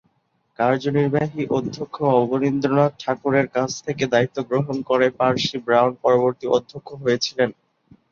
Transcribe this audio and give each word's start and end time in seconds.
কার্যনির্বাহী 0.59 1.41
অধ্যক্ষ 1.57 1.95
অবনীন্দ্রনাথ 2.19 2.93
ঠাকুরের 2.99 3.47
কাছ 3.47 3.71
থেকে 3.85 4.03
দায়িত্ব 4.07 4.37
গ্রহণ 4.49 4.77
করে 4.89 5.07
পার্সি 5.19 5.57
ব্রাউন 5.65 5.91
পরবর্তী 6.03 6.45
অধ্যক্ষ 6.49 6.89
হয়েছিলেন। 6.95 7.49